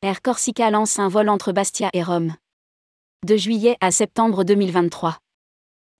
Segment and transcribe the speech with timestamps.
[0.00, 2.34] Air Corsica lance un vol entre Bastia et Rome.
[3.26, 5.18] De juillet à septembre 2023.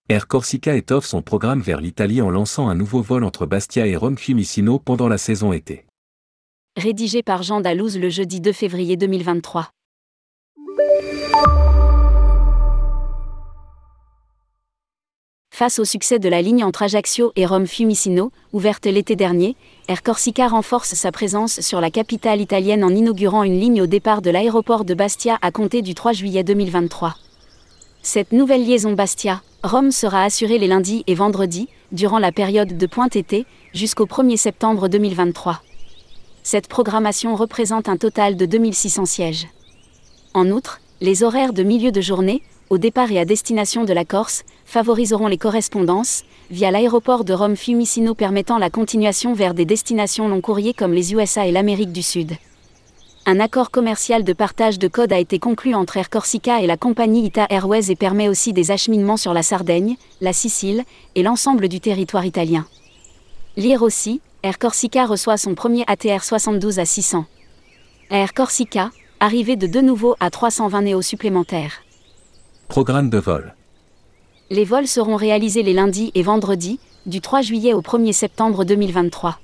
[0.08, 3.97] Air Corsica étoffe son programme vers l'Italie en lançant un nouveau vol entre Bastia et
[3.97, 5.84] Rome Fiumicino pendant la saison été.
[6.76, 9.69] Rédigé par Jean Dalouse le jeudi 2 février 2023.
[15.59, 19.57] Face au succès de la ligne entre Ajaccio et Rome Fiumicino, ouverte l'été dernier,
[19.89, 24.23] Air Corsica renforce sa présence sur la capitale italienne en inaugurant une ligne au départ
[24.23, 27.16] de l'aéroport de Bastia à compter du 3 juillet 2023.
[28.02, 33.16] Cette nouvelle liaison Bastia-Rome sera assurée les lundis et vendredis, durant la période de pointe
[33.16, 33.45] été,
[33.75, 35.61] jusqu'au 1er septembre 2023.
[36.45, 39.49] Cette programmation représente un total de 2600 sièges.
[40.35, 44.05] En outre, les horaires de milieu de journée, au départ et à destination de la
[44.05, 50.27] Corse, favoriseront les correspondances, via l'aéroport de Rome Fiumicino permettant la continuation vers des destinations
[50.27, 52.32] long courriers comme les USA et l'Amérique du Sud.
[53.26, 56.76] Un accord commercial de partage de code a été conclu entre Air Corsica et la
[56.76, 60.82] compagnie Ita Airways et permet aussi des acheminements sur la Sardaigne, la Sicile
[61.15, 62.66] et l'ensemble du territoire italien.
[63.57, 67.26] Lire aussi, Air Corsica reçoit son premier ATR 72 à 600.
[68.10, 71.83] Air Corsica, arrivée de deux nouveaux à 320 néos supplémentaires.
[72.69, 73.55] Programme de vol.
[74.50, 79.38] Les vols seront réalisés les lundis et vendredis, du 3 juillet au 1er septembre 2023.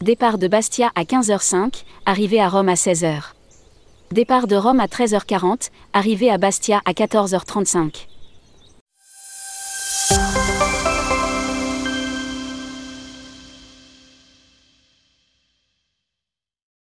[0.00, 3.32] Départ de Bastia à 15h05, arrivée à Rome à 16h.
[4.12, 8.06] Départ de Rome à 13h40, arrivée à Bastia à 14h35.